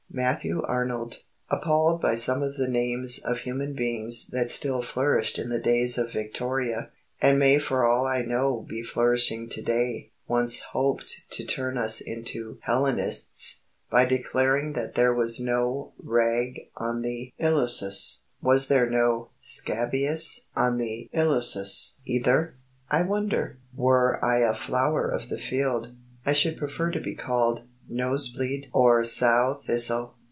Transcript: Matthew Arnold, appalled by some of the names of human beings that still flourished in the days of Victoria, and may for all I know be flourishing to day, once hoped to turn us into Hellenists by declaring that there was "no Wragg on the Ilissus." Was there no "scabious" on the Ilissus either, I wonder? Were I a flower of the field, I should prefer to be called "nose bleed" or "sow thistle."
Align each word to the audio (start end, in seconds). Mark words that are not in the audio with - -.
Matthew 0.13 0.61
Arnold, 0.63 1.19
appalled 1.49 2.01
by 2.01 2.15
some 2.15 2.43
of 2.43 2.57
the 2.57 2.67
names 2.67 3.17
of 3.19 3.37
human 3.37 3.71
beings 3.73 4.27
that 4.31 4.51
still 4.51 4.81
flourished 4.83 5.39
in 5.39 5.47
the 5.47 5.57
days 5.61 5.97
of 5.97 6.11
Victoria, 6.11 6.89
and 7.21 7.39
may 7.39 7.59
for 7.59 7.85
all 7.85 8.05
I 8.05 8.21
know 8.21 8.65
be 8.67 8.83
flourishing 8.83 9.47
to 9.47 9.61
day, 9.61 10.11
once 10.27 10.59
hoped 10.59 11.21
to 11.29 11.45
turn 11.45 11.77
us 11.77 12.01
into 12.01 12.57
Hellenists 12.59 13.61
by 13.89 14.03
declaring 14.03 14.73
that 14.73 14.95
there 14.95 15.13
was 15.13 15.39
"no 15.39 15.93
Wragg 15.97 16.59
on 16.75 17.03
the 17.03 17.31
Ilissus." 17.39 18.23
Was 18.41 18.67
there 18.67 18.89
no 18.89 19.29
"scabious" 19.39 20.47
on 20.57 20.77
the 20.77 21.09
Ilissus 21.13 21.93
either, 22.03 22.55
I 22.89 23.03
wonder? 23.03 23.59
Were 23.73 24.19
I 24.23 24.39
a 24.39 24.55
flower 24.55 25.09
of 25.09 25.29
the 25.29 25.37
field, 25.37 25.95
I 26.25 26.33
should 26.33 26.57
prefer 26.57 26.91
to 26.91 26.99
be 26.99 27.15
called 27.15 27.61
"nose 27.93 28.29
bleed" 28.29 28.69
or 28.71 29.03
"sow 29.03 29.59
thistle." 29.67 30.15